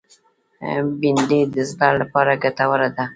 بېنډۍ 0.99 1.41
د 1.55 1.57
زړه 1.71 1.89
لپاره 2.01 2.31
ګټوره 2.43 2.87
ده 2.97 3.05